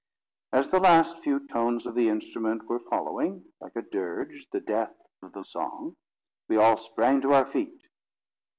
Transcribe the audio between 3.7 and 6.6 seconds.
a dirge, the death of the song, we